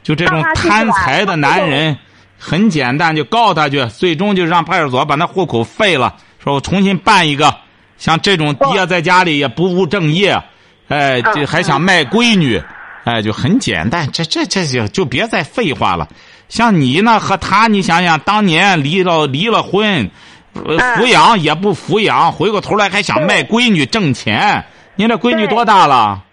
[0.01, 1.97] 就这种贪财的男人，
[2.37, 7.53] 很简单，就告他去，最终就让派出所把那户口废了，说我重新办一个。
[7.97, 10.41] 像这种爹在家里也不务正业。
[10.89, 12.61] 哎，这还想卖闺女，
[13.03, 14.09] 哎，就很简单。
[14.11, 16.07] 这这这就就别再废话了。
[16.49, 20.09] 像你呢和他，你想想，当年离了离了婚，
[20.55, 24.63] 抚养也不抚养，回过头来还想卖闺女挣钱。
[24.95, 26.23] 您这闺女多大了？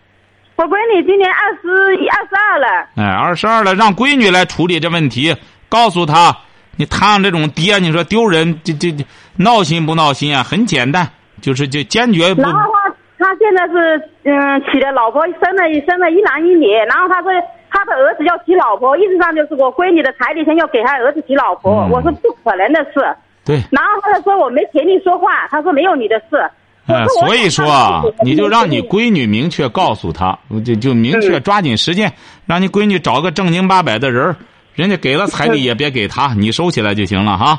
[0.56, 2.88] 我闺女今年二十一二十二了。
[2.94, 5.34] 哎，二十二了，让闺女来处理这问题。
[5.68, 6.36] 告诉她，
[6.76, 8.94] 你摊上这种爹，你说丢人，这这
[9.34, 10.44] 闹心不闹心啊？
[10.44, 11.10] 很简单，
[11.42, 12.42] 就是就坚决不。
[13.24, 17.32] 他现在是嗯娶了老婆，生了生了一男一女，然后他说
[17.70, 23.00] 他的儿子要娶老婆，意思上就是我闺女的彩礼钱要给他儿子娶老婆，我说不可能的事。
[23.46, 23.56] 对。
[23.70, 26.37] 然后他就说我没权利说话，他说没有你的事。
[26.87, 32.12] 哎，所以说啊，你就让你闺女明确告诉他，就就明确抓紧时间，
[32.44, 34.37] 让你闺女找个正经八百的人
[34.74, 37.58] 人家给了彩礼 也别给他，你收起来就行了哈。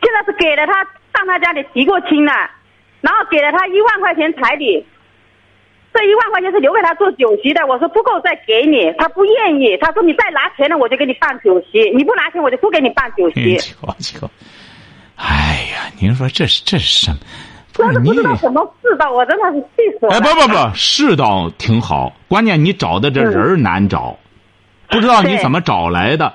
[0.00, 0.74] 现在是给了他
[1.18, 2.32] 上他家里提过亲了。
[3.06, 4.84] 然后给了他一万块钱彩礼，
[5.94, 7.64] 这一万块钱是留给他做酒席的。
[7.68, 9.76] 我说不够再给你，他不愿意。
[9.80, 13.56] 他说你再拿钱了，我就给你办酒席；你不拿钱，我就不给你办酒席。
[13.58, 14.28] 瞧瞧，
[15.14, 17.18] 哎呀，您说这是这是什么？
[17.72, 20.14] 真是不知道什么世道，我真的是气死了。
[20.14, 24.18] 哎，不不不，世道挺好，关键你找的这人难找，
[24.88, 26.32] 不知道你怎么找来的。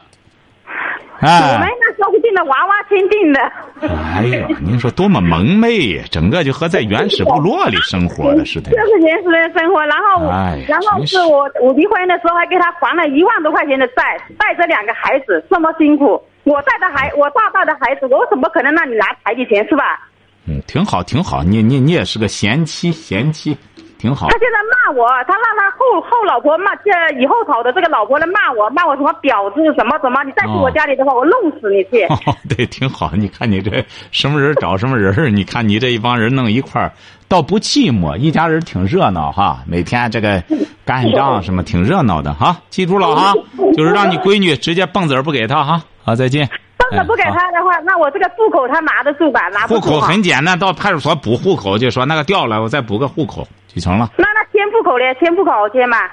[1.19, 1.53] 哎。
[1.53, 1.67] 我们
[2.01, 3.39] 那说不定的娃娃亲定的。
[3.79, 6.03] 哎呀，您说多么萌昧呀！
[6.09, 8.71] 整个就和在原始部落里生活的似的。
[8.71, 10.25] 就是原始人生活，然后，
[10.67, 20.09] 然后是我我离婚的时候还给他还了一万多块钱的债，带着两个孩子这么辛苦，我带的孩我大大的孩子，我怎么可能让你拿彩礼钱是吧？
[20.47, 23.55] 嗯，挺好，挺好，你你你也是个贤妻，贤妻。
[24.01, 24.27] 挺好。
[24.29, 26.89] 他现在骂我，他让他后后老婆骂，这
[27.21, 30.23] 以后讨的这个老婆来骂我，骂我什么婊子什么什么？
[30.23, 32.07] 你再去我家里的话，我弄死你去。
[32.49, 33.11] 对，挺好。
[33.13, 36.91] 你看你这什么人找什么人你看你这一帮人弄一块儿，
[37.27, 39.59] 倒不寂寞，一家人挺热闹哈。
[39.67, 40.43] 每天这个
[40.83, 42.57] 干仗什么挺热闹的哈。
[42.69, 43.33] 记住了哈，
[43.77, 45.81] 就是让你闺女直接蹦子儿不给他哈。
[46.03, 46.49] 好，再见。
[46.91, 49.47] 蹦子不给他的话，那我这个户口他拿得住吧？
[49.49, 53.47] 拿户口很简单，到派出所补户口，就说那个掉了，我再补个户口。
[53.73, 54.11] 就成了。
[54.17, 55.05] 那那迁户口呢？
[55.17, 56.11] 迁户口迁吧？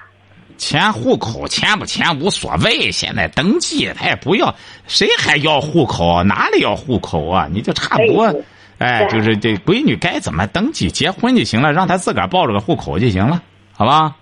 [0.58, 4.54] 迁户口迁不迁无所谓，现在登记他也不要，
[4.86, 6.22] 谁还要户口？
[6.22, 7.48] 哪里要户口啊？
[7.50, 8.32] 你就差不多，
[8.78, 14.14] 哎，就是这闺女该怎么登记结婚就行了，让她自个儿报着个户口就行了，好吧？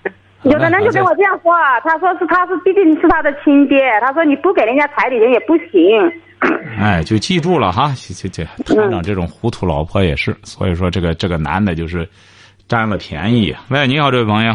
[0.51, 1.53] 有的人就跟我这样说，
[1.85, 6.13] 他说是他是毕竟是他的亲爹，他说你不给人家彩礼人也不行。
[6.81, 12.09] 哎，就记住了哈，这这摊上这种糊涂老婆也是，所以说这个这个男的就是。
[12.69, 13.55] 占了便宜。
[13.69, 14.53] 喂，你好，这位朋友。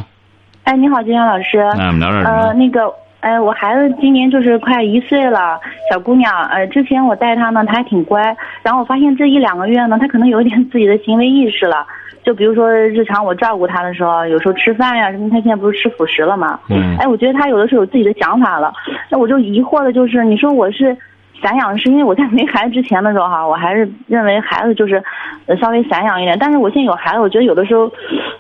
[0.66, 1.60] 哎，你好，金阳老师。
[1.80, 2.42] 嗯，聊点什么？
[2.42, 6.34] 呃，那个，哎，我孩子今年就是快一岁了，小姑娘。
[6.50, 8.22] 呃，之前我带她呢，她还挺乖。
[8.64, 11.86] 然后我发现这一两个月呢，她可能有一点自己的行为意识了。
[12.24, 16.60] 就比如说日常我照顾她的时候，有时候吃饭呀什么，她现在不是吃辅食了吗？
[16.70, 16.98] 嗯。
[16.98, 18.74] 哎，我觉得她有的时候有自己的想法了。
[19.10, 20.98] 那我就疑惑的就是，你说我是。
[21.42, 25.02] 散养是因为我在没孩子之前的时候哈，我还是认为孩子就是，
[25.48, 26.38] 呃，稍微散养一点。
[26.40, 27.92] 但是我现在有孩子，我觉得有的时候，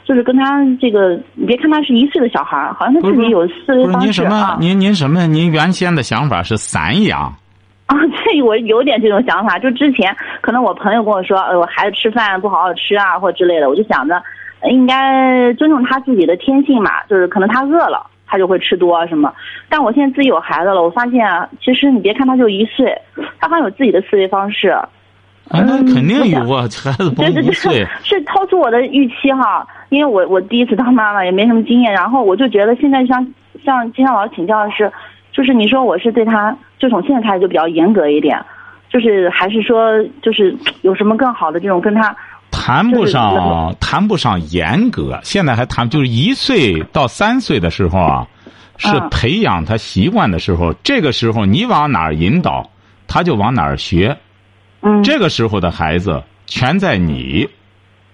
[0.05, 4.57] 就是跟他这个，你别看他是一岁的小孩好像他自己有思维方式啊。
[4.59, 5.25] 您您什么？
[5.27, 7.21] 您原先的想法是散养？
[7.87, 9.57] 啊，这我有点这种想法。
[9.59, 14.21] 就之前可能我朋友跟我说，呃，我孩子吃饭不好好吃啊，或之类的，我就想着。
[14.69, 19.31] 应该尊重他自己的天性嘛，就是可能他饿了，他就会吃多什么。
[19.67, 21.29] 但我现在自己有孩子了，我发现
[21.61, 22.97] 其实你别看他就一岁，
[23.39, 24.69] 他还有自己的思维方式。
[24.69, 24.89] 啊，
[25.49, 33.27] 那肯定有啊，孩子不一岁是超出我的预期哈，因为我我第一次当妈妈也没什么经验，然后我就觉得现在像
[33.65, 34.89] 像金山老师请教的是，
[35.33, 38.39] 就是你说我是对他就从现在开始就比较严格一点，
[38.89, 42.15] 就是还是说就是有什么更好的这种跟他。
[42.71, 45.19] 谈不上，谈不上严格。
[45.23, 48.25] 现在还谈，就是一岁到三岁的时候啊，
[48.77, 50.73] 是培养他习惯的时候。
[50.81, 52.69] 这个时候你往哪儿引导，
[53.09, 54.17] 他就往哪儿学。
[54.79, 55.03] 嗯。
[55.03, 57.45] 这个时候的孩子全在你。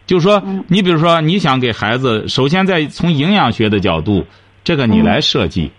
[0.08, 4.26] 就说你比如说，你想给孩子，首先在从营养学的角度，
[4.63, 5.72] 这个你来设计，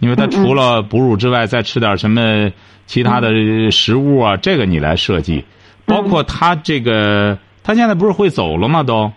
[0.00, 2.50] 因为他除了哺乳之外，再吃点什么
[2.86, 3.30] 其他的
[3.70, 5.44] 食物啊，这个你来设计，
[5.86, 7.38] 包括他这个。
[7.64, 8.82] 他现在不是会走了吗？
[8.82, 9.10] 都，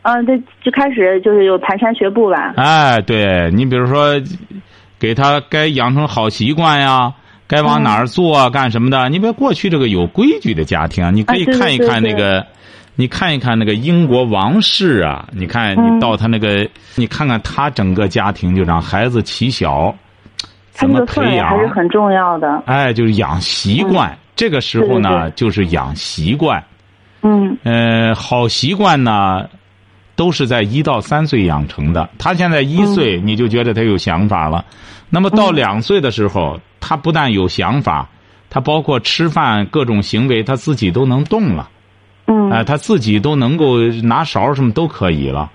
[0.00, 2.54] 嗯，对，就开始就是有蹒跚学步吧。
[2.56, 4.14] 哎，对你比如说，
[4.98, 7.12] 给他该养成好习惯呀，
[7.46, 9.10] 该往哪儿坐啊，干什么的？
[9.10, 12.46] 你别过去这个有规矩的家庭，你可以看一看那个，
[12.96, 19.94] 你看一看那个英国王室啊，你看你到他那个，你看看他整个家庭就让孩子起小，
[20.70, 22.62] 怎么培养还是很重要的。
[22.64, 26.62] 哎，就是养习惯，这个时候呢，就是养习惯。
[27.22, 29.48] 嗯，呃，好习惯呢，
[30.16, 32.08] 都是在一到三岁养成的。
[32.18, 34.64] 他现在一岁，你就觉得他有想法了。
[35.08, 38.08] 那么到两岁的时候，他不但有想法，
[38.50, 41.70] 他包括吃饭各种行为，他自己都能动了。
[42.26, 45.50] 嗯，哎，他自己都能够拿勺什么都可以了。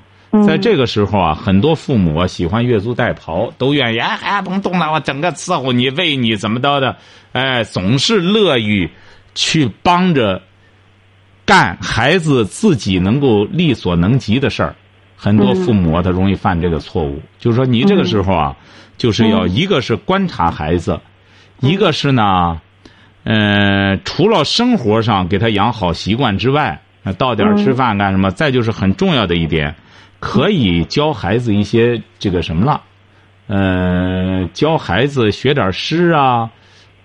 [0.46, 6.96] 在这个时候啊，很多父母啊喜欢越俎代庖，都愿意哎哎甭动了，我整个伺候你，喂你怎么着的，
[7.34, 8.90] 哎，总是乐于
[9.36, 10.42] 去帮着。
[11.48, 14.76] 干孩子自己能够力所能及的事儿，
[15.16, 17.22] 很多父母啊，他容易犯这个错误。
[17.40, 18.58] 就是说，你这个时候啊，
[18.98, 21.00] 就是要一个是观察孩子，
[21.62, 22.60] 一个是呢，
[23.24, 26.82] 呃，除了生活上给他养好习惯之外，
[27.18, 28.30] 到点吃饭干什么？
[28.30, 29.74] 再就是很重要的一点，
[30.20, 32.82] 可以教孩子一些这个什么了，
[33.48, 36.52] 呃，教孩子学点诗啊。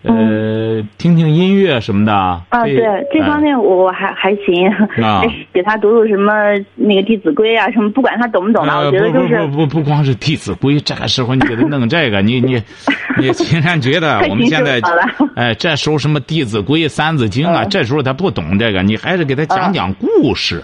[0.02, 2.42] 呃，听听音乐什么的啊？
[2.64, 2.76] 对，
[3.12, 4.68] 这方面我还还行。
[5.02, 6.32] 啊，给他读读什么
[6.74, 12.60] 那个《弟子规》啊，什么不管他懂不懂吧，我觉得就是不不不不光是《弟子规》，这个时候你给他弄这个，你你
[13.18, 14.80] 你竟然觉得我们现在
[15.36, 20.62] 哎，这时候什么《弟子规》《三字经》啊，这时候他不懂这个，你还是给他讲讲故事。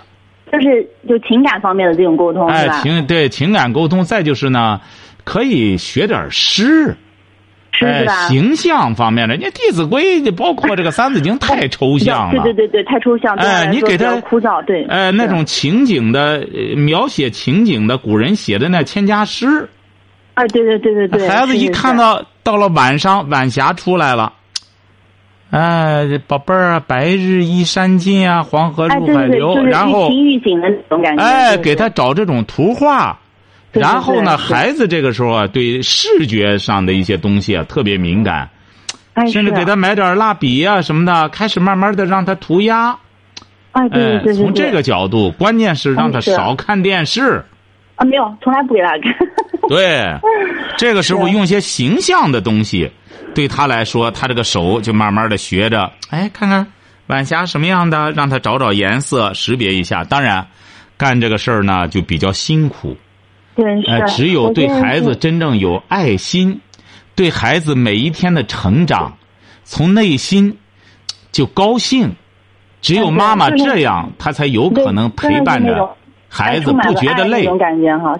[0.51, 4.81] 就是就情感方面的这种沟通，哎，情对情感沟通，再就是呢，
[5.23, 6.97] 可以学点诗。
[7.81, 12.43] 哎，形象方面的，你《弟子规》包括这个《三字经》太抽象了。
[12.43, 13.37] 对对对对，太抽象。
[13.37, 14.85] 哎，你给他枯燥，对。
[14.87, 16.45] 哎，那种情景的
[16.77, 19.69] 描写情景的，古人写的那千家诗。
[20.35, 21.29] 哎，对对对对对。
[21.29, 24.33] 孩子一看到到了晚上，晚霞出来了，
[25.51, 31.23] 哎，宝贝儿啊，白日依山尽啊，黄河入海流，然后预警的那种感觉。
[31.23, 33.19] 哎，给他找这种图画。
[33.73, 38.49] 然后呢，孩子这个时候啊，对视觉上的一些东西啊特别敏感，
[39.31, 42.97] 甚至给他买点蜡笔啊什么的，开始慢慢的让他涂鸦。
[43.73, 44.35] 哎，对对对。
[44.35, 47.45] 从这个角度，关键是让他少看电视。
[47.97, 49.15] 啊，没有，从来不给他看。
[49.69, 50.07] 对，
[50.79, 52.91] 这个时候用些形象的东西，
[53.35, 56.67] 对他来说，他这个手就慢慢的学着，哎，看看
[57.09, 60.05] 晚霞什么样的，让他找找颜色，识别一下。
[60.05, 60.47] 当然，
[60.97, 62.97] 干这个事儿呢就比较辛苦。
[63.87, 66.61] 哎，只有对孩子真正有爱心，
[67.15, 69.13] 对孩子每一天的成长，
[69.65, 70.57] 从内心
[71.33, 72.15] 就高兴。
[72.81, 75.91] 只有妈妈这样，他才有可能陪伴着
[76.29, 77.45] 孩子，不觉得累。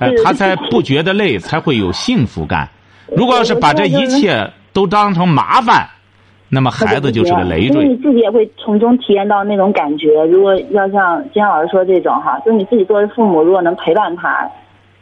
[0.01, 2.69] 哎，他才不觉得累，才会有幸福感。
[3.07, 5.89] 如果要是把这一切都当成麻烦，
[6.49, 7.87] 那么孩子就是个累赘。
[7.87, 10.25] 你自己也会从中体验到那种感觉。
[10.25, 14.51] 如果要像金老师说这种哈，就是你自己作为父母，如果能陪伴他。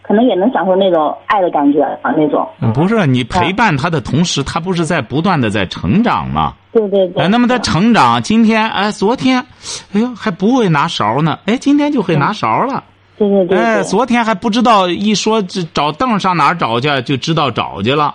[0.07, 2.47] 可能也能享受那种爱的感觉啊，那种。
[2.73, 6.55] 不是你陪伴他的同时，他不是在不断的在成长吗？
[6.73, 7.27] 对对对。
[7.27, 9.45] 那么他成长，今天哎，昨天，
[9.93, 12.85] 哎呦还不会拿勺呢，哎，今天就会拿勺了。
[13.19, 13.59] 对对对。
[13.59, 18.15] 哎，昨天还不知道，一说这找凳上哪儿找去，就知道找去了。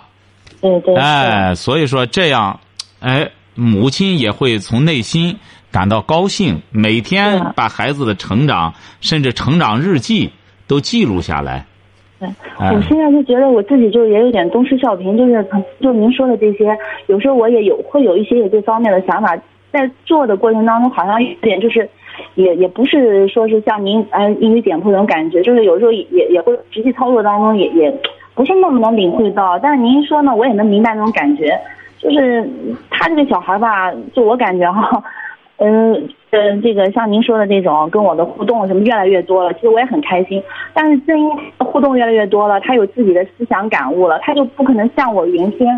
[0.62, 0.96] 对对。
[0.96, 2.58] 哎，所以说这样，
[3.00, 5.36] 哎，母亲也会从内心
[5.70, 8.72] 感到高兴，每天把孩子的成长，
[9.02, 10.32] 甚至成长日记
[10.66, 11.66] 都记录下来。
[12.58, 15.46] 我现在就觉得我自己就也有点东施效颦，就是
[15.80, 19.36] 就您说的这些，有时候我也有会有一些有这方面的想法，
[19.70, 21.88] 在做的过程当中，好像有点就是，
[22.34, 27.92] 也也不是说是像您呃一语点破那种感觉，就是有时候也也会实际操作当中也也
[28.34, 29.58] 不是那么能领会到。
[29.58, 31.58] 但是您说呢，我也能明白那种感觉，
[31.98, 32.48] 就是
[32.90, 35.02] 他这个小孩吧，就我感觉哈。
[35.64, 40.42] 嗯嗯，这个像您说的这种跟我的互动什么越来越多了，其实我也很开心。
[40.74, 45.68] 但是正因互动越来越多了，他有自己的思想感悟了，他就不可能像我原先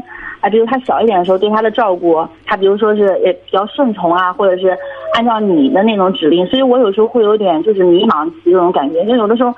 [0.41, 4.77] 啊，比如他小一点的时候对他的照顾，他比如说是也比较顺从啊，或者是
[5.15, 9.53] 按照你的那种指令，所以我有时候会有点就是迷茫这种感觉，就有的时候。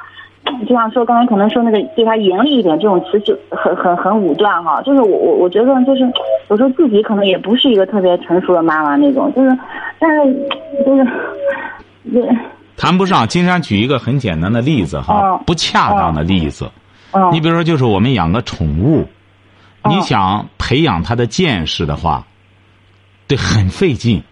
[0.67, 4.81] 就像说刚才可能说那个对他严厉一点，这种词就很很很武断哈。
[4.83, 6.01] 就是我我我觉得就是
[6.49, 9.59] 有时候自己可能也不是一个特别成熟的妈妈那种，就是
[9.99, 10.35] 但是
[10.85, 11.07] 就是
[12.13, 12.37] 对。
[12.77, 16.71] 谈不上，金山举一个很简单的例子哈，不恰当的例子。
[17.33, 19.07] 你比如说，就是我们养个宠物，
[19.89, 22.23] 你想培养它的见识的话，
[23.27, 24.23] 得很费劲。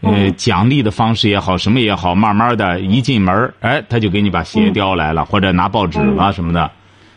[0.00, 6.70] 呃，奖励的方式也好，什么也好，慢慢的一进门哎，他就给你把鞋叼来了，或者拿报纸了什么的。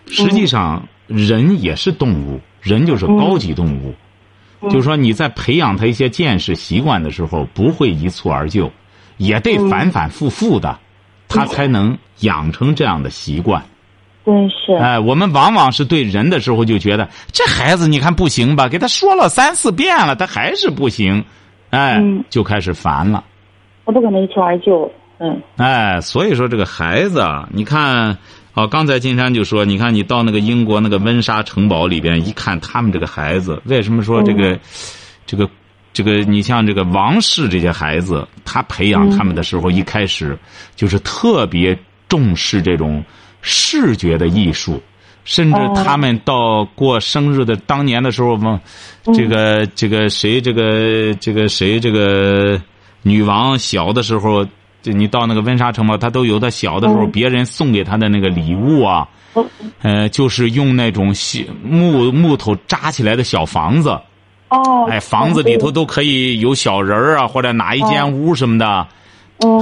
[0.07, 3.93] 实际上，人也是动物，人就是高级动物。
[4.69, 8.71] 就是说，你在培养他一些见识习惯的时候，不会一蹴而就，
[9.17, 10.79] 也得反反复复的，
[11.27, 13.61] 他才能养成这样的习惯。
[14.25, 14.73] 真，是。
[14.81, 18.67] 哎，我们往往是对人的时候就觉得这孩子，你看不行吧？
[18.67, 21.23] 给他说了三四遍了，他还是不行。
[21.69, 23.23] 哎，就开始烦了。
[23.85, 25.41] 我不可能一蹴而就，嗯。
[25.57, 28.17] 哎，所以说这个孩子，你看，
[28.53, 34.59] 哦，刚才金山就说，你看你到那个英国那个温莎城堡里边一看，他们这个孩子，为什么说这个，
[35.25, 35.49] 这个，
[35.93, 40.37] 这个，你像这个王室这些孩子，他培养他们的时候，一开始
[40.75, 43.03] 就是特别重视这种
[43.41, 44.81] 视觉的艺术。
[45.27, 48.61] 甚至他们到过生日的当年的时候嘛，
[49.13, 52.59] 这个这个谁这个这个谁这个
[53.01, 54.45] 女王小的时候，
[54.81, 59.05] 就你到那个温莎城堡，她都有她小的时候别人送给她的那个礼物啊，
[59.81, 61.13] 呃，就是用那种
[61.61, 63.89] 木木头扎起来的小房子，
[64.47, 68.87] 哦，哎，房子里头都可以有小人儿啊，或者哪一间屋什么的。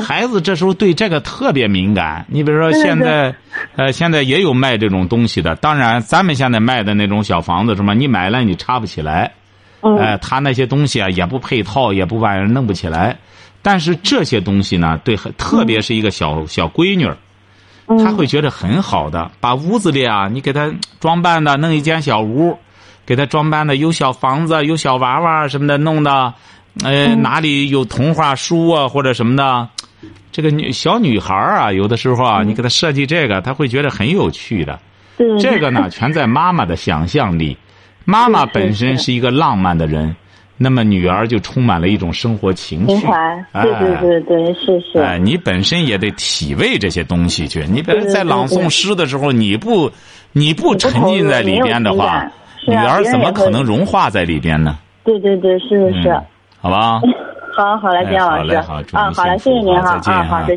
[0.02, 2.26] 孩子这时候对这个特别敏感。
[2.30, 3.36] 你比如说现在，
[3.76, 5.56] 呃，现在也有卖这种东西的。
[5.56, 9.34] 当然，咱们现在卖的那种小房子什么，你买了你插不起来。
[10.00, 13.18] 哎，他那些东西啊也不配套，也不把人弄不起来。
[13.62, 17.08] 但是这些东西呢，对，特别是一个小小闺女，
[18.04, 19.30] 她会觉得很好的。
[19.40, 22.58] 把屋子里啊，你给她装扮的，弄一间小屋，
[23.06, 26.34] 给她装扮的有小房子，有小娃娃什么的，弄的。
[26.84, 29.70] 呃，哪里有童话书啊，或者什么的？
[30.32, 34.78] 这个女小女孩啊，有的时候啊，你给她设计这个，她会觉得很有趣的。
[35.40, 37.58] 这个呢，全在妈妈的想象力。
[38.04, 40.14] 妈妈本身是一个浪漫的人，
[40.58, 43.08] 那么女儿就充满了一种生活情趣。
[43.54, 45.00] 对对对对，是是。
[45.00, 47.66] 哎，你本身也得体味这些东西去。
[47.72, 49.90] 你比如在朗诵诗的时候，你不
[50.34, 52.30] 你不沉浸在里边的话，
[52.68, 54.78] 女儿怎么可能融化在里边呢？
[55.06, 56.22] 对对对，是是是。
[56.66, 57.00] 好吧，
[57.56, 60.56] 好好嘞，金老师，好，啊，好嘞，谢谢您哈，啊，好的。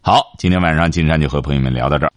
[0.00, 2.09] 好，今天晚上金山就和朋友们聊到这儿。